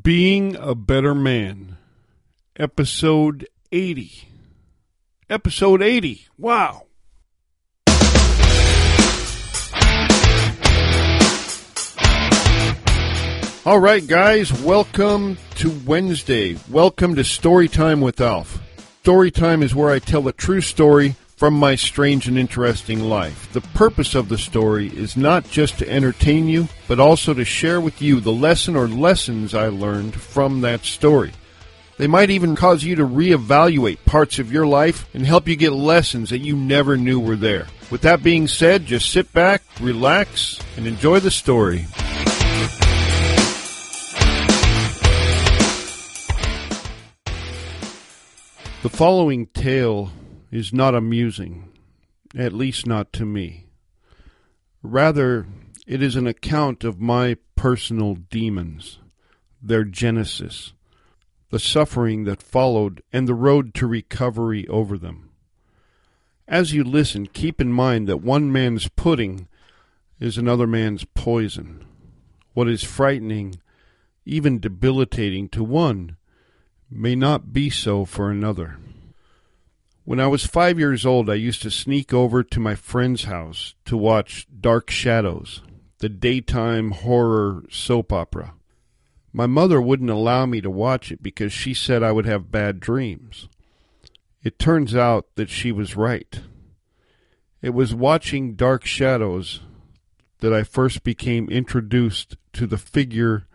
Being 0.00 0.56
a 0.56 0.74
Better 0.74 1.14
Man, 1.14 1.76
Episode 2.56 3.48
80. 3.72 4.28
Episode 5.28 5.82
80. 5.82 6.28
Wow. 6.38 6.86
All 13.66 13.80
right, 13.80 14.06
guys, 14.06 14.52
welcome 14.62 15.36
to 15.56 15.70
Wednesday. 15.84 16.56
Welcome 16.70 17.16
to 17.16 17.22
Storytime 17.22 18.00
with 18.00 18.20
Alf. 18.20 18.60
Storytime 19.04 19.62
is 19.62 19.74
where 19.74 19.90
I 19.90 19.98
tell 19.98 20.26
a 20.26 20.32
true 20.32 20.60
story 20.60 21.16
from 21.42 21.54
my 21.54 21.74
strange 21.74 22.28
and 22.28 22.38
interesting 22.38 23.00
life. 23.00 23.52
The 23.52 23.62
purpose 23.62 24.14
of 24.14 24.28
the 24.28 24.38
story 24.38 24.86
is 24.96 25.16
not 25.16 25.50
just 25.50 25.76
to 25.78 25.90
entertain 25.90 26.46
you, 26.46 26.68
but 26.86 27.00
also 27.00 27.34
to 27.34 27.44
share 27.44 27.80
with 27.80 28.00
you 28.00 28.20
the 28.20 28.30
lesson 28.30 28.76
or 28.76 28.86
lessons 28.86 29.52
I 29.52 29.66
learned 29.66 30.14
from 30.14 30.60
that 30.60 30.84
story. 30.84 31.32
They 31.98 32.06
might 32.06 32.30
even 32.30 32.54
cause 32.54 32.84
you 32.84 32.94
to 32.94 33.04
reevaluate 33.04 34.04
parts 34.04 34.38
of 34.38 34.52
your 34.52 34.68
life 34.68 35.12
and 35.14 35.26
help 35.26 35.48
you 35.48 35.56
get 35.56 35.72
lessons 35.72 36.30
that 36.30 36.38
you 36.38 36.54
never 36.54 36.96
knew 36.96 37.18
were 37.18 37.34
there. 37.34 37.66
With 37.90 38.02
that 38.02 38.22
being 38.22 38.46
said, 38.46 38.86
just 38.86 39.10
sit 39.10 39.32
back, 39.32 39.62
relax, 39.80 40.60
and 40.76 40.86
enjoy 40.86 41.18
the 41.18 41.32
story. 41.32 41.86
The 48.84 48.88
following 48.88 49.46
tale 49.46 50.12
is 50.52 50.72
not 50.72 50.94
amusing, 50.94 51.72
at 52.36 52.52
least 52.52 52.86
not 52.86 53.10
to 53.14 53.24
me. 53.24 53.66
Rather, 54.82 55.46
it 55.86 56.02
is 56.02 56.14
an 56.14 56.26
account 56.26 56.84
of 56.84 57.00
my 57.00 57.36
personal 57.56 58.14
demons, 58.14 58.98
their 59.62 59.82
genesis, 59.82 60.74
the 61.48 61.58
suffering 61.58 62.24
that 62.24 62.42
followed, 62.42 63.02
and 63.12 63.26
the 63.26 63.34
road 63.34 63.72
to 63.74 63.86
recovery 63.86 64.68
over 64.68 64.98
them. 64.98 65.30
As 66.46 66.74
you 66.74 66.84
listen, 66.84 67.26
keep 67.26 67.58
in 67.60 67.72
mind 67.72 68.06
that 68.08 68.18
one 68.18 68.52
man's 68.52 68.88
pudding 68.88 69.48
is 70.20 70.36
another 70.36 70.66
man's 70.66 71.04
poison. 71.14 71.84
What 72.52 72.68
is 72.68 72.84
frightening, 72.84 73.54
even 74.26 74.60
debilitating 74.60 75.48
to 75.50 75.64
one, 75.64 76.16
may 76.90 77.14
not 77.14 77.54
be 77.54 77.70
so 77.70 78.04
for 78.04 78.30
another. 78.30 78.76
When 80.04 80.18
I 80.18 80.26
was 80.26 80.44
five 80.44 80.80
years 80.80 81.06
old, 81.06 81.30
I 81.30 81.34
used 81.34 81.62
to 81.62 81.70
sneak 81.70 82.12
over 82.12 82.42
to 82.42 82.60
my 82.60 82.74
friend's 82.74 83.24
house 83.24 83.76
to 83.84 83.96
watch 83.96 84.48
Dark 84.60 84.90
Shadows, 84.90 85.62
the 85.98 86.08
daytime 86.08 86.90
horror 86.90 87.62
soap 87.70 88.12
opera. 88.12 88.54
My 89.32 89.46
mother 89.46 89.80
wouldn't 89.80 90.10
allow 90.10 90.44
me 90.44 90.60
to 90.60 90.70
watch 90.70 91.12
it 91.12 91.22
because 91.22 91.52
she 91.52 91.72
said 91.72 92.02
I 92.02 92.10
would 92.10 92.26
have 92.26 92.50
bad 92.50 92.80
dreams. 92.80 93.48
It 94.42 94.58
turns 94.58 94.96
out 94.96 95.26
that 95.36 95.48
she 95.48 95.70
was 95.70 95.96
right. 95.96 96.40
It 97.62 97.70
was 97.70 97.94
watching 97.94 98.54
Dark 98.54 98.84
Shadows 98.84 99.60
that 100.40 100.52
I 100.52 100.64
first 100.64 101.04
became 101.04 101.48
introduced 101.48 102.36
to 102.54 102.66
the 102.66 102.76
figure 102.76 103.46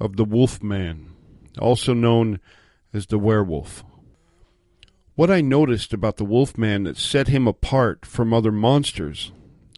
of 0.00 0.16
the 0.16 0.24
Wolfman, 0.24 1.12
also 1.60 1.94
known 1.94 2.40
as 2.92 3.06
the 3.06 3.20
werewolf. 3.20 3.84
What 5.14 5.30
I 5.30 5.42
noticed 5.42 5.92
about 5.92 6.16
the 6.16 6.24
Wolfman 6.24 6.84
that 6.84 6.96
set 6.96 7.28
him 7.28 7.46
apart 7.46 8.06
from 8.06 8.32
other 8.32 8.52
monsters 8.52 9.30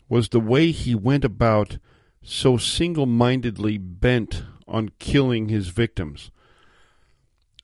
was 0.09 0.29
the 0.29 0.41
way 0.41 0.71
he 0.71 0.95
went 0.95 1.25
about 1.25 1.79
so 2.23 2.57
single 2.57 3.07
mindedly 3.07 3.77
bent 3.77 4.45
on 4.69 4.93
killing 5.01 5.49
his 5.49 5.69
victims. 5.69 6.31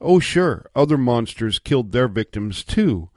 Oh, 0.01 0.19
sure, 0.19 0.69
other 0.75 0.99
monsters 0.99 1.59
killed 1.59 1.93
their 1.93 2.09
victims 2.09 2.65
too, 2.65 3.11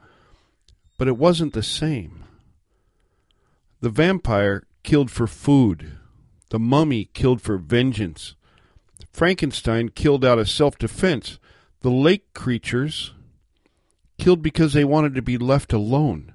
but 0.98 1.08
it 1.08 1.16
wasn't 1.16 1.52
the 1.52 1.62
same. 1.62 2.24
The 3.80 3.90
vampire 3.90 4.66
killed 4.84 5.10
for 5.10 5.26
food, 5.26 5.98
the 6.50 6.58
mummy 6.60 7.06
killed 7.06 7.42
for 7.42 7.58
vengeance, 7.58 8.36
Frankenstein 9.14 9.90
killed 9.90 10.24
out 10.24 10.38
of 10.38 10.48
self 10.48 10.78
defense, 10.78 11.38
the 11.80 11.90
lake 11.90 12.34
creatures 12.34 13.12
killed 14.18 14.42
because 14.42 14.72
they 14.72 14.84
wanted 14.84 15.14
to 15.14 15.22
be 15.22 15.38
left 15.38 15.72
alone. 15.72 16.34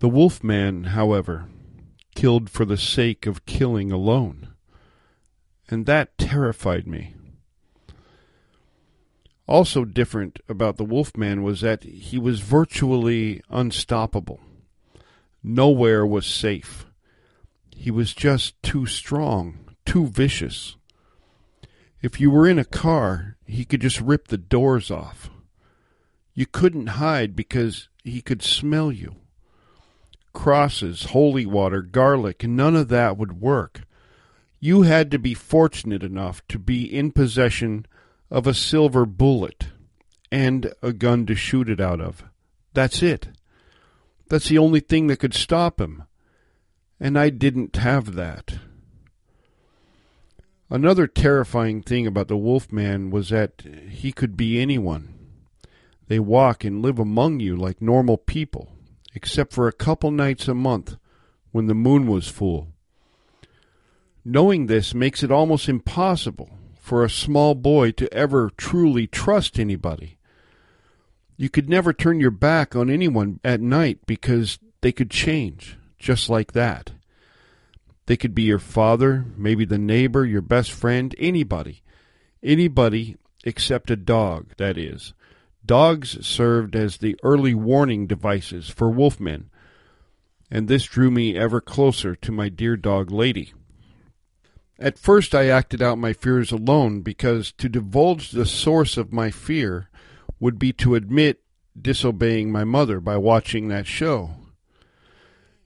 The 0.00 0.08
wolfman, 0.08 0.84
however, 0.84 1.48
killed 2.14 2.50
for 2.50 2.64
the 2.64 2.76
sake 2.76 3.26
of 3.26 3.46
killing 3.46 3.90
alone. 3.90 4.48
And 5.68 5.86
that 5.86 6.16
terrified 6.18 6.86
me. 6.86 7.14
Also 9.46 9.84
different 9.84 10.40
about 10.48 10.76
the 10.76 10.84
wolfman 10.84 11.42
was 11.42 11.62
that 11.62 11.82
he 11.82 12.18
was 12.18 12.40
virtually 12.40 13.42
unstoppable. 13.48 14.40
Nowhere 15.42 16.04
was 16.04 16.26
safe. 16.26 16.86
He 17.74 17.90
was 17.90 18.12
just 18.12 18.62
too 18.62 18.84
strong, 18.86 19.74
too 19.86 20.06
vicious. 20.08 20.76
If 22.02 22.20
you 22.20 22.30
were 22.30 22.46
in 22.46 22.58
a 22.58 22.64
car, 22.64 23.36
he 23.46 23.64
could 23.64 23.80
just 23.80 24.00
rip 24.00 24.28
the 24.28 24.36
doors 24.36 24.90
off. 24.90 25.30
You 26.38 26.46
couldn't 26.46 27.00
hide 27.00 27.34
because 27.34 27.88
he 28.04 28.22
could 28.22 28.44
smell 28.44 28.92
you. 28.92 29.16
Crosses, 30.32 31.06
holy 31.06 31.44
water, 31.44 31.82
garlic, 31.82 32.44
none 32.44 32.76
of 32.76 32.86
that 32.90 33.18
would 33.18 33.40
work. 33.40 33.80
You 34.60 34.82
had 34.82 35.10
to 35.10 35.18
be 35.18 35.34
fortunate 35.34 36.04
enough 36.04 36.46
to 36.46 36.60
be 36.60 36.84
in 36.84 37.10
possession 37.10 37.86
of 38.30 38.46
a 38.46 38.54
silver 38.54 39.04
bullet 39.04 39.66
and 40.30 40.72
a 40.80 40.92
gun 40.92 41.26
to 41.26 41.34
shoot 41.34 41.68
it 41.68 41.80
out 41.80 42.00
of. 42.00 42.22
That's 42.72 43.02
it. 43.02 43.30
That's 44.28 44.48
the 44.48 44.58
only 44.58 44.78
thing 44.78 45.08
that 45.08 45.18
could 45.18 45.34
stop 45.34 45.80
him. 45.80 46.04
And 47.00 47.18
I 47.18 47.30
didn't 47.30 47.74
have 47.74 48.14
that. 48.14 48.60
Another 50.70 51.08
terrifying 51.08 51.82
thing 51.82 52.06
about 52.06 52.28
the 52.28 52.36
Wolfman 52.36 53.10
was 53.10 53.30
that 53.30 53.64
he 53.90 54.12
could 54.12 54.36
be 54.36 54.62
anyone. 54.62 55.17
They 56.08 56.18
walk 56.18 56.64
and 56.64 56.82
live 56.82 56.98
among 56.98 57.40
you 57.40 57.54
like 57.56 57.82
normal 57.82 58.16
people, 58.16 58.72
except 59.14 59.52
for 59.52 59.68
a 59.68 59.72
couple 59.72 60.10
nights 60.10 60.48
a 60.48 60.54
month 60.54 60.96
when 61.52 61.66
the 61.66 61.74
moon 61.74 62.06
was 62.06 62.28
full. 62.28 62.68
Knowing 64.24 64.66
this 64.66 64.94
makes 64.94 65.22
it 65.22 65.30
almost 65.30 65.68
impossible 65.68 66.50
for 66.78 67.04
a 67.04 67.10
small 67.10 67.54
boy 67.54 67.90
to 67.92 68.12
ever 68.12 68.50
truly 68.56 69.06
trust 69.06 69.58
anybody. 69.58 70.16
You 71.36 71.50
could 71.50 71.68
never 71.68 71.92
turn 71.92 72.20
your 72.20 72.30
back 72.30 72.74
on 72.74 72.90
anyone 72.90 73.38
at 73.44 73.60
night 73.60 74.00
because 74.06 74.58
they 74.80 74.92
could 74.92 75.10
change 75.10 75.76
just 75.98 76.30
like 76.30 76.52
that. 76.52 76.92
They 78.06 78.16
could 78.16 78.34
be 78.34 78.42
your 78.42 78.58
father, 78.58 79.26
maybe 79.36 79.66
the 79.66 79.78
neighbor, 79.78 80.24
your 80.24 80.40
best 80.40 80.72
friend, 80.72 81.14
anybody. 81.18 81.82
Anybody 82.42 83.16
except 83.44 83.90
a 83.90 83.96
dog, 83.96 84.54
that 84.56 84.78
is. 84.78 85.12
Dogs 85.68 86.26
served 86.26 86.74
as 86.74 86.96
the 86.96 87.14
early 87.22 87.52
warning 87.52 88.06
devices 88.06 88.70
for 88.70 88.90
wolfmen, 88.90 89.50
and 90.50 90.66
this 90.66 90.84
drew 90.84 91.10
me 91.10 91.36
ever 91.36 91.60
closer 91.60 92.16
to 92.16 92.32
my 92.32 92.48
dear 92.48 92.74
dog 92.74 93.10
Lady. 93.10 93.52
At 94.78 94.98
first 94.98 95.34
I 95.34 95.48
acted 95.48 95.82
out 95.82 95.98
my 95.98 96.14
fears 96.14 96.52
alone 96.52 97.02
because 97.02 97.52
to 97.58 97.68
divulge 97.68 98.30
the 98.30 98.46
source 98.46 98.96
of 98.96 99.12
my 99.12 99.30
fear 99.30 99.90
would 100.40 100.58
be 100.58 100.72
to 100.72 100.94
admit 100.94 101.40
disobeying 101.78 102.50
my 102.50 102.64
mother 102.64 102.98
by 102.98 103.18
watching 103.18 103.68
that 103.68 103.86
show. 103.86 104.36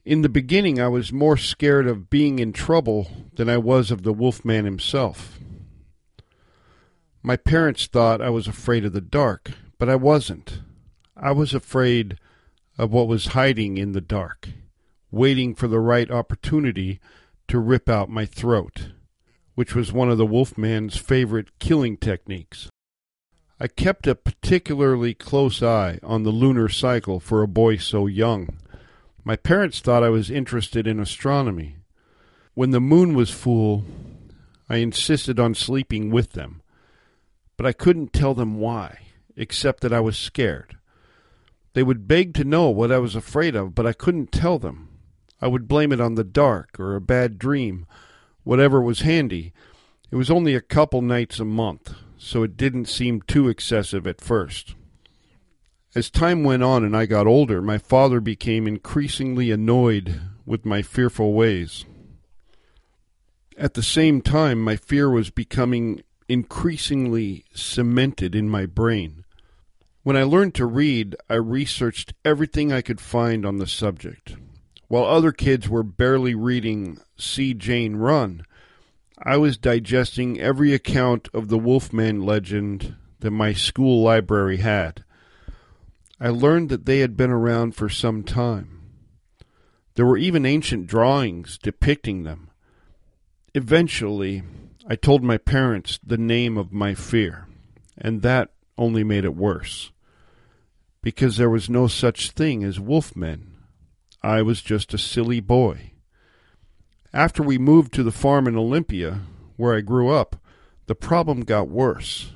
In 0.05 0.23
the 0.23 0.29
beginning, 0.29 0.81
I 0.81 0.89
was 0.89 1.13
more 1.13 1.37
scared 1.37 1.87
of 1.87 2.11
being 2.11 2.41
in 2.41 2.53
trouble 2.53 3.29
than 3.35 3.49
I 3.49 3.59
was 3.59 3.93
of 3.93 4.03
the 4.03 4.13
wolfman 4.13 4.65
himself. 4.65 5.39
My 7.23 7.37
parents 7.37 7.87
thought 7.87 8.21
I 8.21 8.31
was 8.31 8.49
afraid 8.49 8.85
of 8.85 8.95
the 8.95 9.01
dark, 9.01 9.53
but 9.83 9.89
I 9.89 9.97
wasn't. 9.97 10.61
I 11.17 11.33
was 11.33 11.53
afraid 11.53 12.17
of 12.79 12.93
what 12.93 13.09
was 13.09 13.35
hiding 13.35 13.79
in 13.79 13.91
the 13.91 14.01
dark, 14.01 14.51
waiting 15.11 15.57
for 15.57 15.67
the 15.67 15.81
right 15.81 16.09
opportunity 16.09 17.01
to 17.49 17.59
rip 17.59 17.89
out 17.89 18.09
my 18.09 18.25
throat, 18.25 18.91
which 19.57 19.75
was 19.75 19.93
one 19.93 20.09
of 20.09 20.19
the 20.19 20.25
wolfman's 20.25 20.99
favorite 20.99 21.59
killing 21.59 21.97
techniques. 21.97 22.69
I 23.59 23.67
kept 23.67 24.07
a 24.07 24.15
particularly 24.15 25.15
close 25.15 25.65
eye 25.65 25.99
on 26.05 26.23
the 26.23 26.31
lunar 26.31 26.69
cycle 26.69 27.19
for 27.19 27.43
a 27.43 27.49
boy 27.49 27.77
so 27.79 28.07
young. 28.07 28.51
My 29.25 29.35
parents 29.35 29.81
thought 29.81 30.05
I 30.05 30.11
was 30.11 30.31
interested 30.31 30.87
in 30.87 31.01
astronomy. 31.01 31.75
When 32.55 32.71
the 32.71 32.81
moon 32.81 33.15
was 33.15 33.33
full, 33.33 33.83
I 34.69 34.77
insisted 34.77 35.41
on 35.41 35.57
sleeping 35.57 36.13
with 36.13 36.35
them, 36.35 36.63
but 37.57 37.67
I 37.67 37.73
couldn't 37.73 38.13
tell 38.13 38.35
them 38.35 38.61
why, 38.61 39.01
except 39.37 39.81
that 39.83 39.93
I 39.93 40.01
was 40.01 40.17
scared. 40.17 40.77
They 41.75 41.83
would 41.83 42.07
beg 42.07 42.35
to 42.35 42.45
know 42.45 42.69
what 42.69 42.93
I 42.93 42.99
was 42.99 43.17
afraid 43.17 43.55
of, 43.57 43.75
but 43.75 43.87
I 43.87 43.93
couldn't 43.93 44.33
tell 44.33 44.59
them. 44.59 44.89
I 45.41 45.49
would 45.49 45.67
blame 45.69 45.93
it 45.93 46.01
on 46.01 46.15
the 46.15 46.25
dark 46.25 46.79
or 46.79 46.95
a 46.95 47.01
bad 47.01 47.39
dream, 47.39 47.87
whatever 48.45 48.81
was 48.81 49.01
handy. 49.01 49.53
It 50.11 50.17
was 50.17 50.31
only 50.31 50.55
a 50.55 50.61
couple 50.61 51.03
nights 51.03 51.41
a 51.41 51.45
month, 51.45 51.95
so 52.19 52.43
it 52.43 52.57
didn't 52.57 52.87
seem 52.87 53.23
too 53.23 53.49
excessive 53.49 54.07
at 54.07 54.21
first. 54.21 54.75
As 55.95 56.11
time 56.11 56.45
went 56.45 56.63
on 56.63 56.85
and 56.85 56.97
I 56.97 57.07
got 57.07 57.27
older, 57.27 57.61
my 57.61 57.79
father 57.79 58.21
became 58.21 58.67
increasingly 58.67 59.51
annoyed 59.51 60.21
with 60.47 60.65
my 60.65 60.83
fearful 60.83 61.33
ways. 61.33 61.85
At 63.59 63.75
the 63.75 63.83
same 63.83 64.23
time, 64.23 64.61
my 64.61 64.77
fear 64.77 65.11
was 65.11 65.31
becoming 65.31 66.03
increasingly 66.33 67.45
cemented 67.53 68.35
in 68.35 68.49
my 68.49 68.65
brain. 68.65 69.23
When 70.03 70.17
I 70.17 70.23
learned 70.23 70.55
to 70.55 70.65
read, 70.65 71.15
I 71.29 71.35
researched 71.35 72.15
everything 72.25 72.73
I 72.73 72.81
could 72.81 73.03
find 73.03 73.45
on 73.45 73.59
the 73.59 73.67
subject. 73.67 74.37
While 74.89 75.05
other 75.05 75.33
kids 75.33 75.69
were 75.69 75.83
barely 75.83 76.35
reading 76.35 76.99
See 77.19 77.53
Jane 77.53 77.97
Run, 77.97 78.47
I 79.23 79.37
was 79.37 79.59
digesting 79.59 80.41
every 80.41 80.73
account 80.73 81.29
of 81.35 81.49
the 81.49 81.59
Wolfman 81.59 82.23
legend 82.23 82.97
that 83.21 83.31
my 83.31 83.53
school 83.53 84.03
library 84.03 84.57
had. 84.57 85.05
I 86.19 86.31
learned 86.31 86.71
that 86.71 86.87
they 86.87 87.01
had 87.01 87.15
been 87.15 87.31
around 87.31 87.77
for 87.77 87.91
some 87.91 88.23
time. 88.23 88.81
There 89.97 90.07
were 90.07 90.17
even 90.17 90.47
ancient 90.47 90.87
drawings 90.87 91.59
depicting 91.59 92.23
them. 92.23 92.49
Eventually, 93.55 94.43
I 94.89 94.97
told 94.97 95.23
my 95.23 95.39
parents 95.39 96.01
the 96.05 96.19
name 96.19 96.59
of 96.59 96.73
my 96.73 96.95
fear, 96.95 97.47
and 97.97 98.23
that 98.23 98.51
only 98.77 99.05
made 99.05 99.25
it 99.25 99.37
worse. 99.37 99.93
Because 101.03 101.37
there 101.37 101.51
was 101.51 101.71
no 101.71 101.87
such 101.87 102.33
thing 102.33 102.65
as 102.65 102.79
wolfmen. 102.79 103.47
I 104.23 104.43
was 104.43 104.61
just 104.61 104.93
a 104.93 104.99
silly 104.99 105.41
boy. 105.41 105.93
After 107.13 107.43
we 107.43 107.59
moved 107.59 107.93
to 107.95 108.03
the 108.03 108.11
farm 108.11 108.49
in 108.49 108.57
Olympia, 108.57 109.21
where 109.57 109.75
I 109.75 109.83
grew 109.83 110.11
up, 110.11 110.37
the 110.87 110.95
problem 110.95 111.43
got 111.43 111.69
worse. 111.69 112.33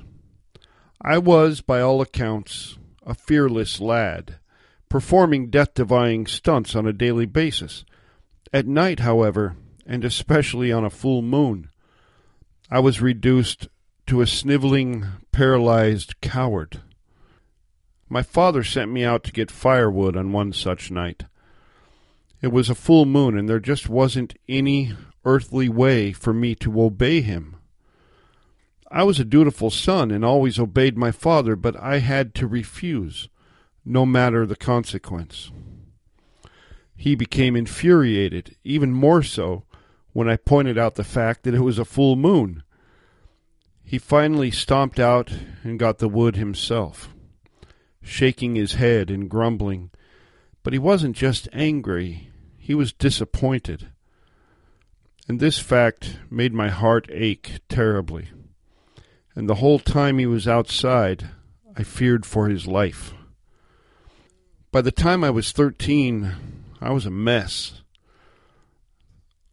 I 1.01 1.17
was, 1.17 1.61
by 1.61 1.81
all 1.81 2.01
accounts, 2.01 2.77
a 3.05 3.13
fearless 3.13 3.81
lad, 3.81 4.35
performing 4.89 5.49
death 5.49 5.73
defying 5.73 6.27
stunts 6.27 6.75
on 6.75 6.87
a 6.87 6.93
daily 6.93 7.25
basis. 7.25 7.83
At 8.53 8.67
night, 8.67 9.01
however, 9.01 9.55
and 9.85 10.05
especially 10.05 10.71
on 10.71 10.85
a 10.85 10.89
full 10.89 11.21
moon, 11.21 11.69
I 12.69 12.79
was 12.79 13.01
reduced 13.01 13.69
to 14.07 14.19
a 14.19 14.27
sniveling, 14.27 15.05
paralyzed 15.31 16.19
coward. 16.19 16.81
My 18.09 18.21
father 18.21 18.61
sent 18.61 18.91
me 18.91 19.05
out 19.05 19.23
to 19.23 19.31
get 19.31 19.49
firewood 19.49 20.17
on 20.17 20.33
one 20.33 20.51
such 20.51 20.91
night. 20.91 21.23
It 22.41 22.49
was 22.49 22.69
a 22.69 22.75
full 22.75 23.05
moon, 23.05 23.37
and 23.37 23.47
there 23.47 23.61
just 23.61 23.87
wasn't 23.87 24.35
any 24.49 24.93
earthly 25.23 25.69
way 25.69 26.11
for 26.11 26.33
me 26.33 26.55
to 26.55 26.81
obey 26.81 27.21
him. 27.21 27.55
I 28.91 29.03
was 29.03 29.19
a 29.19 29.25
dutiful 29.25 29.69
son 29.69 30.11
and 30.11 30.25
always 30.25 30.59
obeyed 30.59 30.97
my 30.97 31.11
father, 31.11 31.55
but 31.55 31.79
I 31.81 31.99
had 31.99 32.35
to 32.35 32.47
refuse, 32.47 33.29
no 33.85 34.05
matter 34.05 34.45
the 34.45 34.55
consequence. 34.57 35.51
He 36.97 37.15
became 37.15 37.55
infuriated, 37.55 38.57
even 38.65 38.91
more 38.91 39.23
so 39.23 39.63
when 40.17 40.29
I 40.29 40.35
pointed 40.35 40.77
out 40.77 40.95
the 40.95 41.03
fact 41.03 41.43
that 41.43 41.53
it 41.53 41.61
was 41.61 41.77
a 41.77 41.85
full 41.85 42.15
moon. 42.15 42.63
He 43.83 43.99
finally 43.99 44.49
stomped 44.49 44.99
out 44.99 45.31
and 45.63 45.77
got 45.77 45.99
the 45.99 46.09
wood 46.09 46.35
himself, 46.35 47.09
shaking 48.01 48.55
his 48.55 48.73
head 48.73 49.11
and 49.11 49.29
grumbling 49.29 49.91
but 50.67 50.73
he 50.73 50.79
wasn't 50.79 51.15
just 51.15 51.47
angry, 51.53 52.29
he 52.57 52.75
was 52.75 52.91
disappointed. 52.91 53.87
And 55.25 55.39
this 55.39 55.59
fact 55.59 56.17
made 56.29 56.53
my 56.53 56.67
heart 56.67 57.07
ache 57.09 57.61
terribly. 57.69 58.27
And 59.33 59.47
the 59.47 59.55
whole 59.55 59.79
time 59.79 60.19
he 60.19 60.25
was 60.25 60.45
outside, 60.45 61.29
I 61.77 61.83
feared 61.83 62.25
for 62.25 62.49
his 62.49 62.67
life. 62.67 63.13
By 64.73 64.81
the 64.81 64.91
time 64.91 65.23
I 65.23 65.29
was 65.29 65.53
13, 65.53 66.35
I 66.81 66.91
was 66.91 67.05
a 67.05 67.11
mess. 67.11 67.81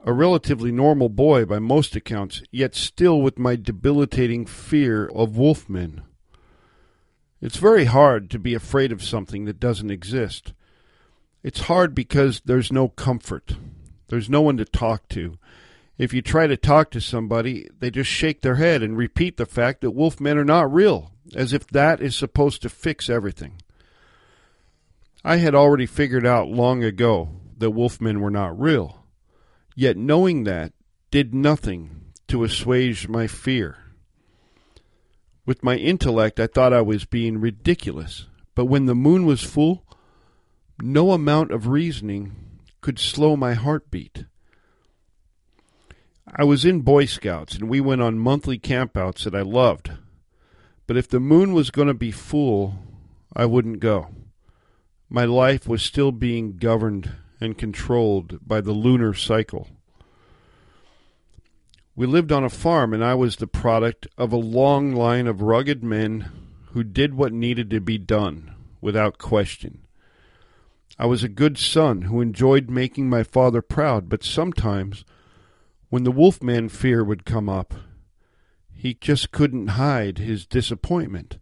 A 0.06 0.12
relatively 0.12 0.70
normal 0.70 1.08
boy 1.08 1.46
by 1.46 1.58
most 1.58 1.96
accounts, 1.96 2.42
yet 2.50 2.74
still 2.74 3.22
with 3.22 3.38
my 3.38 3.56
debilitating 3.56 4.44
fear 4.44 5.06
of 5.06 5.30
wolfmen. 5.30 6.02
It's 7.40 7.56
very 7.56 7.86
hard 7.86 8.30
to 8.30 8.38
be 8.38 8.52
afraid 8.52 8.92
of 8.92 9.02
something 9.02 9.46
that 9.46 9.58
doesn't 9.58 9.90
exist. 9.90 10.52
It's 11.42 11.60
hard 11.62 11.94
because 11.94 12.42
there's 12.44 12.70
no 12.70 12.88
comfort. 12.88 13.56
There's 14.08 14.28
no 14.28 14.42
one 14.42 14.58
to 14.58 14.66
talk 14.66 15.08
to. 15.10 15.38
If 15.96 16.12
you 16.12 16.20
try 16.20 16.48
to 16.48 16.56
talk 16.58 16.90
to 16.90 17.00
somebody, 17.00 17.68
they 17.78 17.90
just 17.90 18.10
shake 18.10 18.42
their 18.42 18.56
head 18.56 18.82
and 18.82 18.98
repeat 18.98 19.38
the 19.38 19.46
fact 19.46 19.80
that 19.80 19.96
wolfmen 19.96 20.36
are 20.36 20.44
not 20.44 20.72
real, 20.72 21.12
as 21.34 21.54
if 21.54 21.66
that 21.68 22.02
is 22.02 22.14
supposed 22.14 22.60
to 22.62 22.68
fix 22.68 23.08
everything. 23.08 23.54
I 25.24 25.36
had 25.36 25.54
already 25.54 25.86
figured 25.86 26.26
out 26.26 26.48
long 26.48 26.84
ago 26.84 27.30
that 27.56 27.70
wolfmen 27.70 28.20
were 28.20 28.30
not 28.30 28.58
real, 28.60 29.03
yet 29.74 29.96
knowing 29.96 30.44
that 30.44 30.72
did 31.10 31.34
nothing 31.34 32.12
to 32.28 32.44
assuage 32.44 33.08
my 33.08 33.26
fear. 33.26 33.76
With 35.46 35.62
my 35.62 35.76
intellect, 35.76 36.40
I 36.40 36.46
thought 36.46 36.72
I 36.72 36.80
was 36.80 37.04
being 37.04 37.40
ridiculous, 37.40 38.26
but 38.54 38.66
when 38.66 38.86
the 38.86 38.94
moon 38.94 39.26
was 39.26 39.42
full, 39.42 39.84
no 40.80 41.12
amount 41.12 41.50
of 41.50 41.68
reasoning 41.68 42.34
could 42.80 42.98
slow 42.98 43.36
my 43.36 43.54
heartbeat. 43.54 44.24
I 46.26 46.44
was 46.44 46.64
in 46.64 46.80
Boy 46.80 47.04
Scouts 47.04 47.54
and 47.54 47.68
we 47.68 47.80
went 47.80 48.02
on 48.02 48.18
monthly 48.18 48.58
campouts 48.58 49.24
that 49.24 49.34
I 49.34 49.42
loved. 49.42 49.92
But 50.86 50.96
if 50.96 51.08
the 51.08 51.20
moon 51.20 51.52
was 51.52 51.70
going 51.70 51.88
to 51.88 51.94
be 51.94 52.10
full, 52.10 52.76
I 53.34 53.46
wouldn't 53.46 53.80
go. 53.80 54.08
My 55.08 55.24
life 55.24 55.68
was 55.68 55.82
still 55.82 56.12
being 56.12 56.56
governed 56.56 57.12
and 57.44 57.56
controlled 57.56 58.40
by 58.46 58.60
the 58.60 58.72
lunar 58.72 59.14
cycle. 59.14 59.68
We 61.94 62.06
lived 62.06 62.32
on 62.32 62.42
a 62.42 62.50
farm, 62.50 62.92
and 62.92 63.04
I 63.04 63.14
was 63.14 63.36
the 63.36 63.46
product 63.46 64.08
of 64.18 64.32
a 64.32 64.36
long 64.36 64.92
line 64.92 65.28
of 65.28 65.42
rugged 65.42 65.84
men 65.84 66.32
who 66.72 66.82
did 66.82 67.14
what 67.14 67.32
needed 67.32 67.70
to 67.70 67.80
be 67.80 67.98
done 67.98 68.52
without 68.80 69.18
question. 69.18 69.82
I 70.98 71.06
was 71.06 71.22
a 71.22 71.28
good 71.28 71.58
son 71.58 72.02
who 72.02 72.20
enjoyed 72.20 72.68
making 72.68 73.08
my 73.08 73.22
father 73.22 73.62
proud, 73.62 74.08
but 74.08 74.24
sometimes, 74.24 75.04
when 75.88 76.02
the 76.02 76.10
wolfman 76.10 76.68
fear 76.68 77.04
would 77.04 77.24
come 77.24 77.48
up, 77.48 77.74
he 78.72 78.94
just 78.94 79.30
couldn't 79.30 79.68
hide 79.68 80.18
his 80.18 80.46
disappointment. 80.46 81.38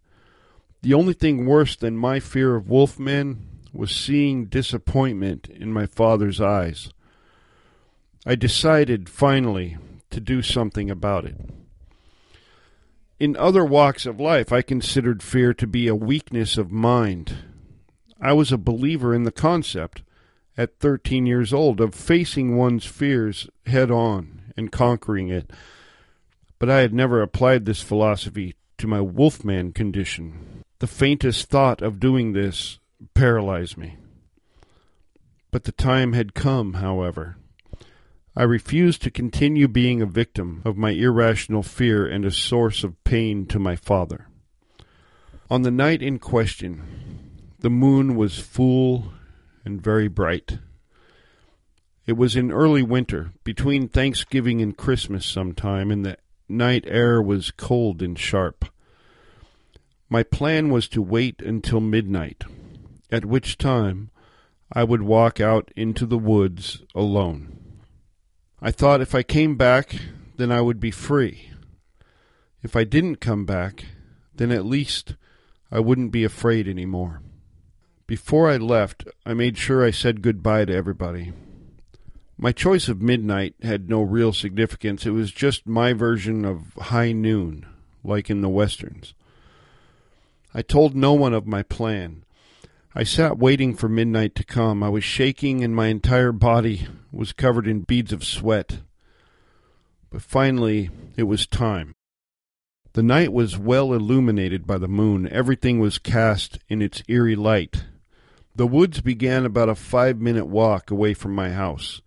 The 0.81 0.93
only 0.93 1.13
thing 1.13 1.45
worse 1.45 1.75
than 1.75 1.97
my 1.97 2.19
fear 2.19 2.55
of 2.55 2.69
wolfmen 2.69 3.52
was 3.73 3.91
seeing 3.91 4.45
disappointment 4.45 5.49
in 5.49 5.73
my 5.73 5.85
father's 5.85 6.39
eyes. 6.39 6.89
I 8.25 8.35
decided, 8.35 9.09
finally, 9.09 9.77
to 10.11 10.21
do 10.21 10.41
something 10.41 10.89
about 10.89 11.25
it. 11.25 11.35
In 13.19 13.35
other 13.35 13.65
walks 13.65 14.05
of 14.05 14.19
life, 14.19 14.53
I 14.53 14.61
considered 14.61 15.23
fear 15.23 15.53
to 15.55 15.67
be 15.67 15.87
a 15.87 15.95
weakness 15.95 16.57
of 16.57 16.71
mind 16.71 17.35
I 18.23 18.31
was 18.31 18.53
a 18.53 18.57
believer 18.57 19.13
in 19.13 19.23
the 19.23 19.33
concept 19.33 20.01
at 20.57 20.79
13 20.79 21.25
years 21.25 21.51
old 21.51 21.81
of 21.81 21.93
facing 21.93 22.55
one's 22.55 22.85
fears 22.85 23.49
head 23.65 23.91
on 23.91 24.43
and 24.55 24.71
conquering 24.71 25.27
it. 25.27 25.51
But 26.57 26.69
I 26.69 26.79
had 26.79 26.93
never 26.93 27.21
applied 27.21 27.65
this 27.65 27.81
philosophy 27.81 28.55
to 28.77 28.87
my 28.87 29.01
wolfman 29.01 29.73
condition. 29.73 30.63
The 30.79 30.87
faintest 30.87 31.49
thought 31.49 31.81
of 31.81 31.99
doing 31.99 32.31
this 32.31 32.79
paralyzed 33.13 33.77
me. 33.77 33.97
But 35.51 35.65
the 35.65 35.71
time 35.71 36.13
had 36.13 36.33
come, 36.33 36.73
however. 36.73 37.37
I 38.35 38.43
refused 38.43 39.03
to 39.03 39.11
continue 39.11 39.67
being 39.67 40.01
a 40.01 40.07
victim 40.07 40.63
of 40.65 40.75
my 40.75 40.89
irrational 40.91 41.61
fear 41.61 42.07
and 42.07 42.25
a 42.25 42.31
source 42.31 42.83
of 42.83 43.03
pain 43.03 43.45
to 43.47 43.59
my 43.59 43.75
father. 43.75 44.27
On 45.51 45.61
the 45.61 45.69
night 45.69 46.01
in 46.01 46.17
question, 46.17 46.81
the 47.59 47.69
moon 47.69 48.15
was 48.15 48.39
full 48.39 49.13
and 49.63 49.81
very 49.81 50.07
bright. 50.07 50.57
It 52.05 52.13
was 52.13 52.35
in 52.35 52.51
early 52.51 52.81
winter, 52.81 53.33
between 53.43 53.87
Thanksgiving 53.87 54.61
and 54.61 54.75
Christmas 54.75 55.25
sometime, 55.25 55.91
and 55.91 56.03
the 56.03 56.17
night 56.49 56.85
air 56.87 57.21
was 57.21 57.51
cold 57.51 58.01
and 58.01 58.17
sharp. 58.17 58.65
My 60.09 60.23
plan 60.23 60.69
was 60.69 60.87
to 60.89 61.01
wait 61.01 61.41
until 61.41 61.79
midnight, 61.79 62.43
at 63.13 63.23
which 63.23 63.59
time 63.59 64.09
I 64.71 64.83
would 64.83 65.03
walk 65.03 65.39
out 65.39 65.71
into 65.75 66.07
the 66.07 66.17
woods 66.17 66.81
alone. 66.95 67.59
I 68.59 68.71
thought 68.71 69.01
if 69.01 69.13
I 69.13 69.21
came 69.21 69.55
back, 69.55 69.95
then 70.37 70.51
I 70.51 70.61
would 70.61 70.79
be 70.79 70.89
free. 70.89 71.51
If 72.63 72.75
I 72.75 72.83
didn't 72.83 73.17
come 73.17 73.45
back, 73.45 73.85
then 74.33 74.51
at 74.51 74.65
least 74.65 75.15
I 75.71 75.79
wouldn't 75.79 76.11
be 76.11 76.23
afraid 76.23 76.67
any 76.67 76.87
more. 76.87 77.21
Before 78.07 78.49
I 78.49 78.57
left, 78.57 79.05
I 79.27 79.35
made 79.35 79.59
sure 79.59 79.85
I 79.85 79.91
said 79.91 80.23
goodbye 80.23 80.65
to 80.65 80.73
everybody. 80.73 81.33
My 82.35 82.51
choice 82.51 82.87
of 82.87 82.99
midnight 82.99 83.53
had 83.61 83.89
no 83.89 84.01
real 84.01 84.33
significance. 84.33 85.05
It 85.05 85.11
was 85.11 85.31
just 85.31 85.67
my 85.67 85.93
version 85.93 86.45
of 86.45 86.73
high 86.73 87.11
noon, 87.11 87.67
like 88.03 88.31
in 88.31 88.41
the 88.41 88.49
westerns. 88.49 89.13
I 90.51 90.63
told 90.63 90.95
no 90.95 91.13
one 91.13 91.33
of 91.33 91.45
my 91.45 91.61
plan. 91.61 92.23
I 92.95 93.03
sat 93.03 93.39
waiting 93.39 93.73
for 93.73 93.89
midnight 93.89 94.35
to 94.35 94.43
come. 94.43 94.83
I 94.83 94.89
was 94.89 95.03
shaking 95.03 95.63
and 95.63 95.75
my 95.75 95.87
entire 95.87 96.31
body 96.31 96.87
was 97.11 97.33
covered 97.33 97.67
in 97.67 97.81
beads 97.81 98.13
of 98.13 98.23
sweat. 98.23 98.81
But 100.11 100.21
finally, 100.21 100.91
it 101.17 101.23
was 101.23 101.47
time. 101.47 101.95
The 102.93 103.01
night 103.01 103.33
was 103.33 103.57
well 103.57 103.93
illuminated 103.93 104.67
by 104.67 104.77
the 104.77 104.87
moon. 104.87 105.27
Everything 105.27 105.79
was 105.79 105.97
cast 105.97 106.59
in 106.69 106.83
its 106.83 107.01
eerie 107.07 107.35
light. 107.35 107.85
The 108.55 108.67
woods 108.67 109.01
began 109.01 109.43
about 109.43 109.69
a 109.69 109.75
five 109.75 110.19
minute 110.19 110.45
walk 110.45 110.91
away 110.91 111.15
from 111.15 111.33
my 111.33 111.49
house. 111.49 112.01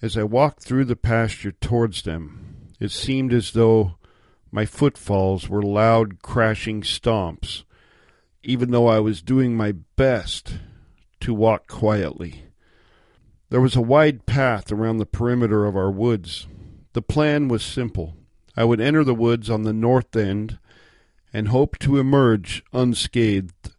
As 0.00 0.16
I 0.16 0.22
walked 0.22 0.62
through 0.62 0.84
the 0.84 0.94
pasture 0.94 1.50
towards 1.50 2.02
them, 2.02 2.68
it 2.78 2.92
seemed 2.92 3.32
as 3.32 3.50
though 3.50 3.96
my 4.52 4.64
footfalls 4.64 5.48
were 5.48 5.62
loud, 5.62 6.22
crashing 6.22 6.82
stomps, 6.82 7.64
even 8.46 8.70
though 8.70 8.86
I 8.86 9.00
was 9.00 9.20
doing 9.22 9.56
my 9.56 9.72
best 9.96 10.58
to 11.20 11.34
walk 11.34 11.66
quietly. 11.66 12.44
There 13.50 13.60
was 13.60 13.74
a 13.74 13.80
wide 13.80 14.24
path 14.24 14.70
around 14.70 14.98
the 14.98 15.04
perimeter 15.06 15.66
of 15.66 15.76
our 15.76 15.90
woods. 15.90 16.46
The 16.92 17.02
plan 17.02 17.48
was 17.48 17.64
simple. 17.64 18.16
I 18.56 18.64
would 18.64 18.80
enter 18.80 19.02
the 19.02 19.14
woods 19.14 19.50
on 19.50 19.62
the 19.62 19.72
north 19.72 20.14
end 20.14 20.58
and 21.32 21.48
hope 21.48 21.76
to 21.80 21.98
emerge 21.98 22.62
unscathed 22.72 23.72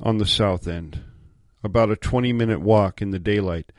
on 0.00 0.18
the 0.18 0.26
south 0.26 0.68
end, 0.68 1.02
about 1.64 1.90
a 1.90 1.96
twenty 1.96 2.32
minute 2.32 2.60
walk 2.60 3.02
in 3.02 3.10
the 3.10 3.18
daylight. 3.18 3.72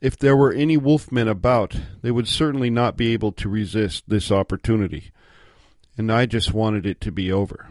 If 0.00 0.18
there 0.18 0.36
were 0.36 0.52
any 0.52 0.76
wolfmen 0.76 1.28
about, 1.28 1.76
they 2.02 2.10
would 2.10 2.26
certainly 2.26 2.70
not 2.70 2.96
be 2.96 3.12
able 3.12 3.30
to 3.32 3.48
resist 3.48 4.04
this 4.08 4.32
opportunity, 4.32 5.12
and 5.96 6.12
I 6.12 6.26
just 6.26 6.52
wanted 6.52 6.86
it 6.86 7.00
to 7.02 7.12
be 7.12 7.30
over. 7.30 7.68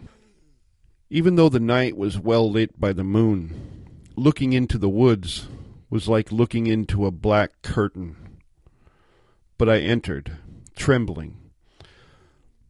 Even 1.15 1.35
though 1.35 1.47
the 1.47 1.59
night 1.59 1.95
was 1.95 2.17
well 2.17 2.49
lit 2.49 2.79
by 2.79 2.91
the 2.91 3.03
moon, 3.03 3.85
looking 4.15 4.51
into 4.51 4.79
the 4.79 4.89
woods 4.89 5.45
was 5.87 6.07
like 6.07 6.31
looking 6.31 6.65
into 6.65 7.05
a 7.05 7.11
black 7.11 7.61
curtain. 7.61 8.15
But 9.59 9.69
I 9.69 9.77
entered, 9.77 10.37
trembling. 10.75 11.37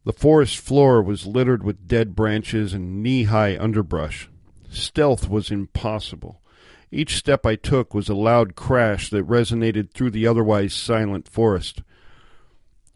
The 0.04 0.12
forest 0.12 0.58
floor 0.58 1.02
was 1.02 1.24
littered 1.24 1.62
with 1.62 1.88
dead 1.88 2.14
branches 2.14 2.74
and 2.74 3.02
knee 3.02 3.22
high 3.22 3.56
underbrush. 3.56 4.28
Stealth 4.68 5.26
was 5.26 5.50
impossible. 5.50 6.42
Each 6.90 7.16
step 7.16 7.46
I 7.46 7.56
took 7.56 7.94
was 7.94 8.10
a 8.10 8.14
loud 8.14 8.56
crash 8.56 9.08
that 9.08 9.26
resonated 9.26 9.92
through 9.92 10.10
the 10.10 10.26
otherwise 10.26 10.74
silent 10.74 11.28
forest. 11.28 11.80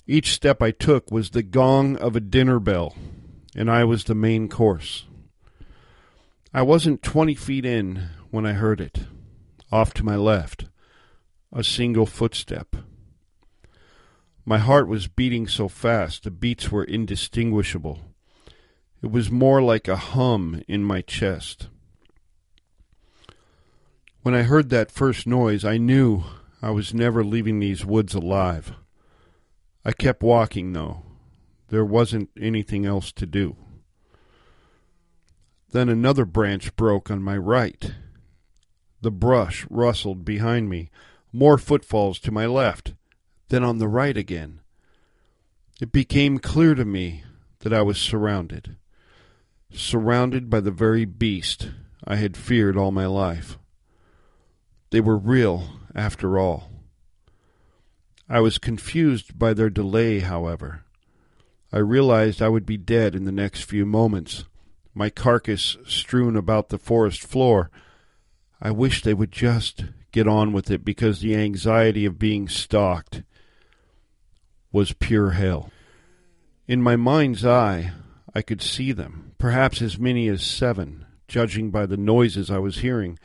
Each 0.06 0.30
step 0.30 0.60
I 0.60 0.72
took 0.72 1.10
was 1.10 1.30
the 1.30 1.42
gong 1.42 1.96
of 1.96 2.14
a 2.14 2.20
dinner 2.20 2.60
bell, 2.60 2.94
and 3.56 3.70
I 3.70 3.84
was 3.84 4.04
the 4.04 4.14
main 4.14 4.50
course. 4.50 5.06
I 6.52 6.62
wasn't 6.62 7.02
twenty 7.02 7.34
feet 7.34 7.66
in 7.66 8.08
when 8.30 8.46
I 8.46 8.54
heard 8.54 8.80
it. 8.80 9.00
Off 9.70 9.92
to 9.94 10.04
my 10.04 10.16
left, 10.16 10.64
a 11.52 11.62
single 11.62 12.06
footstep. 12.06 12.74
My 14.46 14.56
heart 14.56 14.88
was 14.88 15.08
beating 15.08 15.46
so 15.46 15.68
fast 15.68 16.24
the 16.24 16.30
beats 16.30 16.72
were 16.72 16.84
indistinguishable. 16.84 18.00
It 19.02 19.10
was 19.10 19.30
more 19.30 19.60
like 19.60 19.88
a 19.88 19.96
hum 19.96 20.62
in 20.66 20.82
my 20.84 21.02
chest. 21.02 21.68
When 24.22 24.34
I 24.34 24.42
heard 24.42 24.70
that 24.70 24.90
first 24.90 25.26
noise, 25.26 25.66
I 25.66 25.76
knew 25.76 26.24
I 26.62 26.70
was 26.70 26.94
never 26.94 27.22
leaving 27.22 27.60
these 27.60 27.84
woods 27.84 28.14
alive. 28.14 28.72
I 29.84 29.92
kept 29.92 30.22
walking, 30.22 30.72
though. 30.72 31.02
There 31.68 31.84
wasn't 31.84 32.30
anything 32.40 32.86
else 32.86 33.12
to 33.12 33.26
do. 33.26 33.56
Then 35.70 35.88
another 35.88 36.24
branch 36.24 36.74
broke 36.76 37.10
on 37.10 37.22
my 37.22 37.36
right. 37.36 37.92
The 39.00 39.10
brush 39.10 39.66
rustled 39.68 40.24
behind 40.24 40.68
me. 40.68 40.90
More 41.32 41.58
footfalls 41.58 42.18
to 42.20 42.32
my 42.32 42.46
left, 42.46 42.94
then 43.48 43.62
on 43.62 43.78
the 43.78 43.88
right 43.88 44.16
again. 44.16 44.60
It 45.80 45.92
became 45.92 46.38
clear 46.38 46.74
to 46.74 46.84
me 46.84 47.22
that 47.60 47.72
I 47.72 47.82
was 47.82 47.98
surrounded 47.98 48.76
surrounded 49.72 50.48
by 50.48 50.60
the 50.60 50.70
very 50.70 51.04
beast 51.04 51.70
I 52.04 52.16
had 52.16 52.36
feared 52.36 52.76
all 52.76 52.90
my 52.90 53.06
life. 53.06 53.58
They 54.90 55.00
were 55.00 55.18
real, 55.18 55.68
after 55.94 56.38
all. 56.38 56.70
I 58.28 58.40
was 58.40 58.58
confused 58.58 59.38
by 59.38 59.52
their 59.52 59.70
delay, 59.70 60.20
however. 60.20 60.84
I 61.72 61.78
realized 61.78 62.40
I 62.40 62.48
would 62.48 62.64
be 62.64 62.78
dead 62.78 63.14
in 63.14 63.24
the 63.24 63.32
next 63.32 63.64
few 63.64 63.84
moments, 63.84 64.44
my 64.98 65.08
carcass 65.08 65.76
strewn 65.86 66.34
about 66.34 66.70
the 66.70 66.78
forest 66.78 67.22
floor. 67.22 67.70
I 68.60 68.72
wished 68.72 69.04
they 69.04 69.14
would 69.14 69.30
just 69.30 69.84
get 70.10 70.26
on 70.26 70.52
with 70.52 70.72
it 70.72 70.84
because 70.84 71.20
the 71.20 71.36
anxiety 71.36 72.04
of 72.04 72.18
being 72.18 72.48
stalked 72.48 73.22
was 74.72 74.92
pure 74.94 75.30
hell. 75.30 75.70
In 76.66 76.82
my 76.82 76.96
mind's 76.96 77.46
eye, 77.46 77.92
I 78.34 78.42
could 78.42 78.60
see 78.60 78.90
them, 78.90 79.34
perhaps 79.38 79.80
as 79.80 80.00
many 80.00 80.26
as 80.26 80.44
seven, 80.44 81.06
judging 81.28 81.70
by 81.70 81.86
the 81.86 81.96
noises 81.96 82.50
I 82.50 82.58
was 82.58 82.78
hearing. 82.78 83.20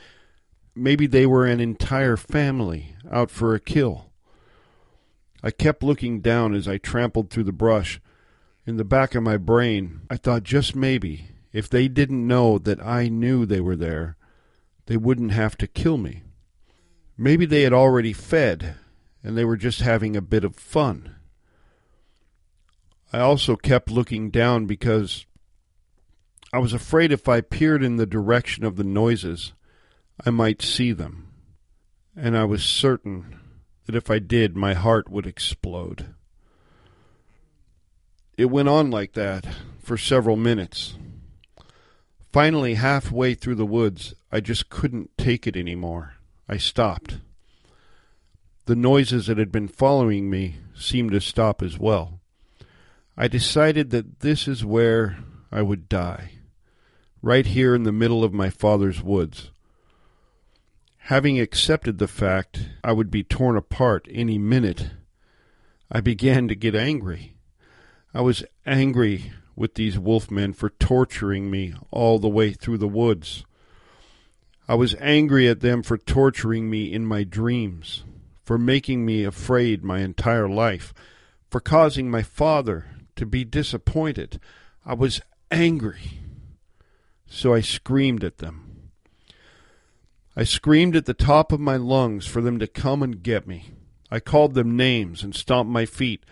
Maybe 0.76 1.08
they 1.08 1.26
were 1.26 1.48
an 1.48 1.60
entire 1.60 2.18
family 2.18 2.96
out 3.12 3.32
for 3.32 3.56
a 3.56 3.60
kill. 3.60 4.12
I 5.42 5.50
kept 5.50 5.82
looking 5.82 6.22
down 6.22 6.54
as 6.54 6.68
I 6.68 6.78
trampled 6.78 7.32
through 7.32 7.46
the 7.46 7.52
brush. 7.52 8.00
In 8.68 8.78
the 8.78 8.86
back 8.86 9.16
of 9.16 9.24
my 9.24 9.38
brain, 9.38 10.02
I 10.10 10.18
thought 10.18 10.44
just 10.44 10.76
maybe, 10.76 11.33
if 11.54 11.70
they 11.70 11.88
didn't 11.88 12.28
know 12.28 12.58
that 12.58 12.84
I 12.84 13.08
knew 13.08 13.46
they 13.46 13.62
were 13.62 13.76
there, 13.76 14.18
they 14.88 14.98
wouldn't 14.98 15.32
have 15.32 15.56
to 15.60 15.68
kill 15.68 15.98
me. 15.98 16.24
Maybe 17.16 17.46
they 17.46 17.62
had 17.62 17.74
already 17.74 18.12
fed, 18.12 18.76
and 19.24 19.38
they 19.38 19.46
were 19.46 19.56
just 19.56 19.80
having 19.80 20.16
a 20.16 20.22
bit 20.22 20.44
of 20.44 20.56
fun. 20.56 21.16
I 23.14 23.20
also 23.20 23.56
kept 23.56 23.92
looking 23.92 24.32
down 24.32 24.66
because 24.66 25.28
I 26.52 26.58
was 26.58 26.74
afraid 26.74 27.12
if 27.12 27.30
I 27.30 27.42
peered 27.42 27.84
in 27.84 27.98
the 27.98 28.08
direction 28.08 28.66
of 28.66 28.76
the 28.76 28.84
noises, 28.84 29.54
I 30.26 30.32
might 30.32 30.62
see 30.64 30.92
them. 30.92 31.28
And 32.16 32.36
I 32.36 32.46
was 32.46 32.64
certain 32.64 33.40
that 33.86 33.96
if 33.96 34.10
I 34.10 34.18
did, 34.20 34.56
my 34.56 34.74
heart 34.74 35.10
would 35.10 35.28
explode. 35.28 36.14
It 38.38 38.46
went 38.46 38.70
on 38.70 38.90
like 38.90 39.14
that 39.14 39.46
for 39.80 39.98
several 39.98 40.36
minutes. 40.36 40.96
Finally, 42.34 42.74
halfway 42.74 43.36
through 43.36 43.54
the 43.54 43.64
woods, 43.64 44.16
I 44.32 44.40
just 44.40 44.68
couldn't 44.68 45.16
take 45.20 45.46
it 45.46 45.56
anymore. 45.56 46.16
I 46.50 46.58
stopped. 46.58 47.20
The 48.66 48.76
noises 48.76 49.28
that 49.28 49.38
had 49.38 49.52
been 49.52 49.68
following 49.68 50.32
me 50.32 50.56
seemed 50.74 51.12
to 51.12 51.22
stop 51.22 51.62
as 51.62 51.78
well. 51.78 52.20
I 53.16 53.28
decided 53.28 53.92
that 53.92 54.22
this 54.22 54.48
is 54.48 54.66
where 54.66 55.20
I 55.52 55.62
would 55.62 55.88
die, 55.88 56.32
right 57.22 57.46
here 57.46 57.76
in 57.76 57.84
the 57.84 57.92
middle 57.92 58.24
of 58.24 58.34
my 58.34 58.50
father's 58.50 59.04
woods. 59.04 59.52
Having 60.98 61.40
accepted 61.40 62.00
the 62.00 62.08
fact 62.08 62.70
I 62.84 62.94
would 62.94 63.12
be 63.12 63.24
torn 63.24 63.56
apart 63.56 64.08
any 64.10 64.40
minute, 64.40 64.90
I 65.92 66.02
began 66.02 66.48
to 66.48 66.56
get 66.56 66.74
angry. 66.74 67.36
I 68.12 68.22
was 68.22 68.44
angry 68.66 69.34
with 69.56 69.76
these 69.76 69.98
wolfmen 69.98 70.56
for 70.56 70.70
torturing 70.70 71.52
me 71.52 71.74
all 71.92 72.20
the 72.20 72.30
way 72.30 72.54
through 72.54 72.78
the 72.78 72.88
woods. 72.88 73.46
I 74.68 74.76
was 74.76 74.96
angry 75.00 75.48
at 75.48 75.60
them 75.60 75.84
for 75.84 75.98
torturing 75.98 76.70
me 76.70 76.92
in 76.92 77.06
my 77.06 77.24
dreams, 77.24 78.04
for 78.46 78.58
making 78.58 79.06
me 79.06 79.24
afraid 79.24 79.84
my 79.84 80.00
entire 80.00 80.50
life, 80.50 80.94
for 81.50 81.60
causing 81.60 82.10
my 82.10 82.24
father 82.24 82.86
to 83.16 83.26
be 83.26 83.44
disappointed. 83.44 84.40
I 84.86 84.94
was 84.94 85.22
angry. 85.52 86.20
So 87.28 87.54
I 87.54 87.62
screamed 87.62 88.24
at 88.24 88.38
them. 88.38 88.92
I 90.36 90.44
screamed 90.44 90.96
at 90.96 91.06
the 91.06 91.14
top 91.14 91.52
of 91.52 91.60
my 91.60 91.76
lungs 91.76 92.26
for 92.26 92.42
them 92.42 92.58
to 92.60 92.68
come 92.68 93.04
and 93.04 93.22
get 93.22 93.48
me. 93.48 93.72
I 94.10 94.20
called 94.20 94.54
them 94.54 94.76
names 94.78 95.24
and 95.24 95.36
stomped 95.36 95.72
my 95.72 95.86
feet. 95.86 96.24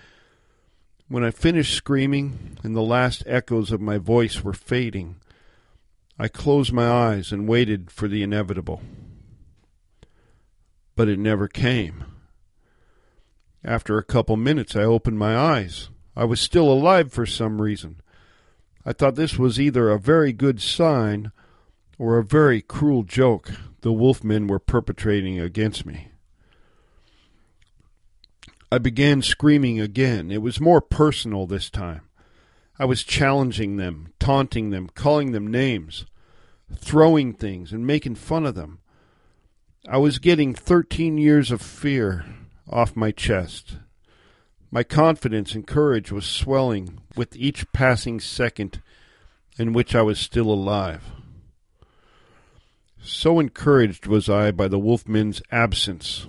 When 1.11 1.25
I 1.25 1.31
finished 1.31 1.75
screaming 1.75 2.57
and 2.63 2.73
the 2.73 2.81
last 2.81 3.23
echoes 3.25 3.73
of 3.73 3.81
my 3.81 3.97
voice 3.97 4.45
were 4.45 4.53
fading, 4.53 5.17
I 6.17 6.29
closed 6.29 6.71
my 6.71 6.87
eyes 6.87 7.33
and 7.33 7.49
waited 7.49 7.91
for 7.91 8.07
the 8.07 8.23
inevitable. 8.23 8.81
But 10.95 11.09
it 11.09 11.19
never 11.19 11.49
came. 11.49 12.05
After 13.61 13.97
a 13.97 14.05
couple 14.05 14.37
minutes, 14.37 14.73
I 14.73 14.83
opened 14.83 15.19
my 15.19 15.35
eyes. 15.35 15.89
I 16.15 16.23
was 16.23 16.39
still 16.39 16.71
alive 16.71 17.11
for 17.11 17.25
some 17.25 17.61
reason. 17.61 17.99
I 18.85 18.93
thought 18.93 19.15
this 19.15 19.37
was 19.37 19.59
either 19.59 19.89
a 19.89 19.99
very 19.99 20.31
good 20.31 20.61
sign 20.61 21.33
or 21.99 22.19
a 22.19 22.23
very 22.23 22.61
cruel 22.61 23.03
joke 23.03 23.51
the 23.81 23.91
wolfmen 23.91 24.47
were 24.47 24.59
perpetrating 24.59 25.41
against 25.41 25.85
me. 25.85 26.10
I 28.73 28.77
began 28.77 29.21
screaming 29.21 29.81
again. 29.81 30.31
It 30.31 30.41
was 30.41 30.61
more 30.61 30.79
personal 30.79 31.45
this 31.45 31.69
time. 31.69 32.01
I 32.79 32.85
was 32.85 33.03
challenging 33.03 33.75
them, 33.75 34.13
taunting 34.17 34.69
them, 34.69 34.87
calling 34.87 35.33
them 35.33 35.45
names, 35.45 36.05
throwing 36.73 37.33
things, 37.33 37.73
and 37.73 37.85
making 37.85 38.15
fun 38.15 38.45
of 38.45 38.55
them. 38.55 38.79
I 39.89 39.97
was 39.97 40.19
getting 40.19 40.55
13 40.55 41.17
years 41.17 41.51
of 41.51 41.61
fear 41.61 42.23
off 42.69 42.95
my 42.95 43.11
chest. 43.11 43.75
My 44.71 44.83
confidence 44.83 45.53
and 45.53 45.67
courage 45.67 46.09
was 46.09 46.25
swelling 46.25 47.01
with 47.17 47.35
each 47.35 47.69
passing 47.73 48.21
second 48.21 48.81
in 49.57 49.73
which 49.73 49.93
I 49.93 50.01
was 50.01 50.17
still 50.17 50.49
alive. 50.49 51.03
So 53.03 53.37
encouraged 53.37 54.07
was 54.07 54.29
I 54.29 54.51
by 54.51 54.69
the 54.69 54.79
wolfman's 54.79 55.41
absence 55.51 56.25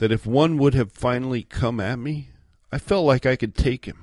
that 0.00 0.10
if 0.10 0.24
one 0.24 0.56
would 0.56 0.72
have 0.72 0.90
finally 0.90 1.42
come 1.42 1.78
at 1.78 1.98
me, 1.98 2.30
I 2.72 2.78
felt 2.78 3.04
like 3.04 3.26
I 3.26 3.36
could 3.36 3.54
take 3.54 3.84
him. 3.84 3.98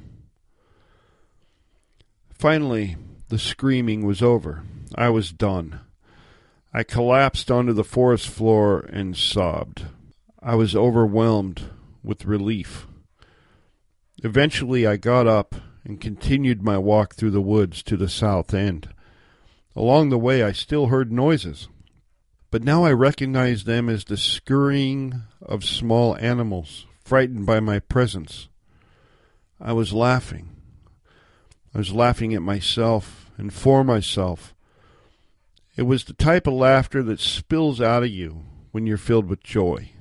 Finally, 2.32 2.96
the 3.30 3.39
screaming 3.39 4.06
was 4.06 4.22
over. 4.22 4.63
I 4.94 5.10
was 5.10 5.32
done. 5.32 5.80
I 6.72 6.84
collapsed 6.84 7.50
onto 7.50 7.74
the 7.74 7.84
forest 7.84 8.27
floor 8.27 8.82
and 8.94 9.18
sobbed. 9.18 9.88
I 10.39 10.54
was 10.54 10.75
overwhelmed 10.75 11.63
with 12.04 12.25
relief. 12.25 12.86
Eventually, 14.24 14.86
I 14.86 14.98
got 14.98 15.25
up 15.25 15.56
and 15.84 16.00
continued 16.00 16.62
my 16.62 16.77
walk 16.77 17.16
through 17.16 17.32
the 17.32 17.42
woods 17.42 17.82
to 17.82 17.98
the 17.98 18.08
south 18.08 18.54
end. 18.54 18.89
Along 19.75 20.10
the 20.10 20.20
way, 20.20 20.44
I 20.44 20.51
still 20.51 20.88
heard 20.88 21.12
noises, 21.12 21.70
but 22.50 22.63
now 22.63 22.84
I 22.84 22.92
recognized 22.92 23.66
them 23.66 23.89
as 23.89 24.06
the 24.06 24.18
scurrying 24.18 25.24
of 25.42 25.63
small 25.63 26.16
animals, 26.18 26.86
frightened 27.04 27.46
by 27.46 27.60
my 27.60 27.80
presence. 27.80 28.48
I 29.60 29.74
was 29.74 29.94
laughing. 29.94 30.50
I 31.74 31.80
was 31.80 31.94
laughing 31.94 32.34
at 32.34 32.42
myself 32.42 33.30
and 33.38 33.54
for 33.54 33.84
myself. 33.84 34.56
It 35.75 35.84
was 35.84 36.06
the 36.06 36.13
type 36.13 36.48
of 36.48 36.54
laughter 36.54 37.04
that 37.04 37.20
spills 37.20 37.82
out 37.82 38.04
of 38.04 38.10
you 38.10 38.44
when 38.72 38.88
you're 38.88 38.98
filled 38.98 39.27
with 39.27 39.44
joy. 39.44 39.92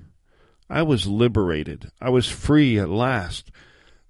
I 0.68 0.82
was 0.82 1.06
liberated. 1.06 1.90
I 2.00 2.10
was 2.10 2.28
free 2.28 2.78
at 2.78 2.88
last. 2.88 3.50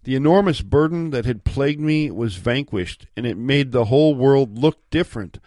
The 0.04 0.14
enormous 0.14 0.62
burden 0.62 1.10
that 1.10 1.24
had 1.24 1.44
plagued 1.44 1.80
me 1.80 2.10
was 2.10 2.36
vanquished, 2.36 3.06
and 3.16 3.26
it 3.26 3.36
made 3.36 3.72
the 3.72 3.86
whole 3.86 4.14
world 4.14 4.56
look 4.56 4.78
different. 4.90 5.40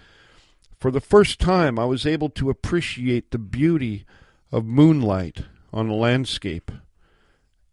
For 0.79 0.91
the 0.91 1.01
first 1.01 1.39
time, 1.39 1.77
I 1.77 1.83
was 1.83 2.05
able 2.05 2.29
to 2.29 2.50
appreciate 2.50 3.31
the 3.31 3.38
beauty 3.38 4.05
of 4.50 4.65
moonlight 4.65 5.43
on 5.74 5.89
a 5.89 5.95
landscape, 5.95 6.71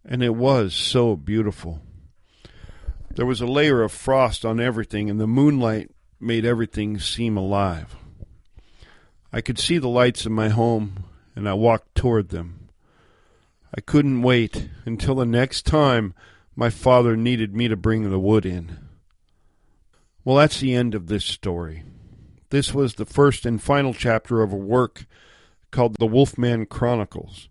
and 0.05 0.25
it 0.25 0.35
was 0.35 0.75
so 0.75 1.15
beautiful. 1.15 1.83
There 3.15 3.25
was 3.25 3.41
a 3.41 3.47
layer 3.47 3.83
of 3.83 3.93
frost 3.93 4.45
on 4.45 4.59
everything, 4.59 5.09
and 5.09 5.21
the 5.21 5.29
moonlight 5.29 5.93
made 6.19 6.45
everything 6.45 6.99
seem 6.99 7.37
alive. 7.37 7.95
I 9.33 9.41
could 9.41 9.59
see 9.59 9.79
the 9.79 9.89
lights 9.89 10.27
in 10.27 10.33
my 10.33 10.49
home, 10.49 11.05
and 11.37 11.49
I 11.49 11.55
walked 11.55 11.95
toward 11.95 12.31
them. 12.31 12.71
I 13.73 13.83
couldn't 13.83 14.23
wait 14.23 14.69
until 14.85 15.15
the 15.15 15.27
next 15.27 15.65
time 15.65 16.13
my 16.57 16.71
father 16.71 17.17
needed 17.17 17.55
me 17.55 17.69
to 17.69 17.77
bring 17.77 18.11
the 18.11 18.19
wood 18.19 18.45
in. 18.45 18.79
Well, 20.25 20.37
that's 20.37 20.59
the 20.59 20.75
end 20.75 20.97
of 20.97 21.07
this 21.07 21.25
story. 21.25 21.85
This 22.51 22.73
was 22.73 22.95
the 22.95 23.07
first 23.07 23.45
and 23.45 23.61
final 23.61 23.93
chapter 23.93 24.43
of 24.43 24.53
a 24.53 24.57
work 24.57 25.07
called 25.71 25.97
The 25.97 26.07
Wolfman 26.07 26.67
Chronicles. 26.67 27.49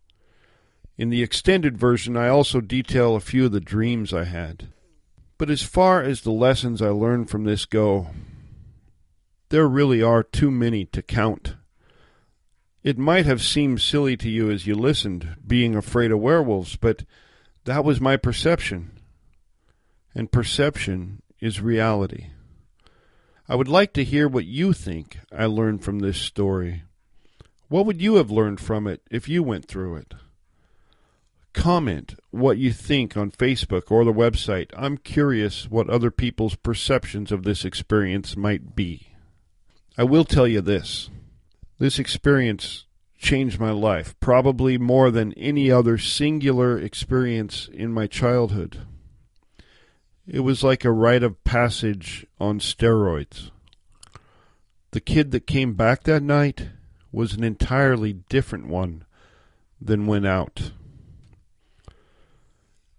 In 0.98 1.10
the 1.10 1.22
extended 1.22 1.78
version, 1.78 2.16
I 2.16 2.30
also 2.30 2.62
detail 2.62 3.16
a 3.16 3.20
few 3.20 3.46
of 3.46 3.52
the 3.52 3.60
dreams 3.60 4.14
I 4.14 4.24
had. 4.24 4.70
But 5.38 5.50
as 5.50 5.62
far 5.62 6.02
as 6.02 6.22
the 6.22 6.32
lessons 6.32 6.82
I 6.82 6.90
learned 6.90 7.30
from 7.30 7.44
this 7.44 7.66
go, 7.66 8.08
there 9.50 9.68
really 9.68 10.02
are 10.02 10.24
too 10.24 10.50
many 10.50 10.86
to 10.86 11.02
count. 11.02 11.56
It 12.84 12.98
might 12.98 13.26
have 13.26 13.42
seemed 13.42 13.82
silly 13.82 14.16
to 14.18 14.30
you 14.30 14.50
as 14.50 14.66
you 14.66 14.76
listened, 14.76 15.36
being 15.46 15.76
afraid 15.76 16.12
of 16.12 16.20
werewolves, 16.20 16.78
but 16.78 17.04
that 17.66 17.84
was 17.84 18.00
my 18.00 18.16
perception 18.16 18.96
and 20.16 20.32
perception 20.32 21.22
is 21.42 21.62
reality. 21.62 22.28
I 23.48 23.56
would 23.56 23.68
like 23.68 23.94
to 23.94 24.04
hear 24.04 24.28
what 24.28 24.46
you 24.46 24.74
think 24.74 25.20
I 25.32 25.46
learned 25.46 25.84
from 25.84 26.00
this 26.00 26.18
story. 26.18 26.84
What 27.68 27.86
would 27.86 28.02
you 28.02 28.16
have 28.16 28.32
learned 28.32 28.60
from 28.60 28.88
it 28.88 29.02
if 29.12 29.30
you 29.30 29.44
went 29.44 29.66
through 29.66 29.98
it? 29.98 30.14
Comment 31.54 32.16
what 32.32 32.58
you 32.58 32.74
think 32.74 33.16
on 33.16 33.32
Facebook 33.32 33.92
or 33.92 34.04
the 34.04 34.12
website. 34.12 34.72
I'm 34.76 34.98
curious 34.98 35.70
what 35.70 35.90
other 35.90 36.10
people's 36.10 36.56
perceptions 36.56 37.32
of 37.32 37.44
this 37.44 37.64
experience 37.64 38.36
might 38.36 38.76
be. 38.76 39.10
I 39.98 40.04
will 40.04 40.26
tell 40.26 40.48
you 40.48 40.62
this 40.62 41.10
this 41.78 42.00
experience 42.00 42.86
changed 43.18 43.60
my 43.60 43.72
life, 43.72 44.16
probably 44.20 44.78
more 44.78 45.12
than 45.12 45.34
any 45.34 45.70
other 45.70 45.98
singular 45.98 46.80
experience 46.80 47.70
in 47.72 47.92
my 47.92 48.08
childhood. 48.08 48.80
It 50.28 50.40
was 50.40 50.64
like 50.64 50.84
a 50.84 50.92
rite 50.92 51.22
of 51.22 51.44
passage 51.44 52.26
on 52.40 52.60
steroids. 52.60 53.52
The 54.92 55.00
kid 55.00 55.32
that 55.32 55.46
came 55.46 55.74
back 55.74 56.04
that 56.04 56.24
night 56.24 56.70
was 57.12 57.34
an 57.34 57.44
entirely 57.44 58.14
different 58.14 58.68
one 58.68 59.06
than 59.80 60.08
went 60.08 60.26
out. 60.26 60.72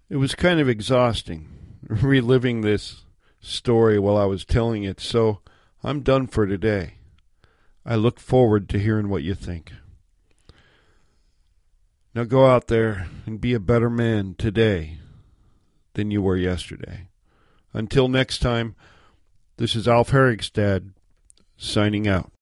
It 0.09 0.17
was 0.17 0.37
kind 0.37 0.61
of 0.61 0.69
exhausting 0.69 1.49
reliving 1.89 2.61
this 2.61 3.05
story 3.41 3.99
while 3.99 4.17
I 4.17 4.25
was 4.25 4.45
telling 4.45 4.85
it, 4.85 5.01
so 5.01 5.41
I'm 5.83 6.03
done 6.03 6.29
for 6.29 6.47
today. 6.47 6.95
I 7.85 7.97
look 7.97 8.21
forward 8.21 8.69
to 8.69 8.79
hearing 8.79 9.09
what 9.09 9.25
you 9.25 9.35
think. 9.35 9.73
Now 12.15 12.25
go 12.25 12.47
out 12.47 12.69
there 12.69 13.09
and 13.27 13.41
be 13.41 13.53
a 13.53 13.61
better 13.61 13.91
man 13.91 14.37
today 14.39 14.99
than 15.95 16.11
you 16.11 16.23
were 16.23 16.37
yesterday. 16.37 17.09
Until 17.77 18.09
next 18.09 18.39
time, 18.39 18.75
this 19.59 19.77
is 19.77 19.87
Alf 19.87 20.11
Herigstad 20.11 20.93
signing 21.59 22.09
out. 22.09 22.33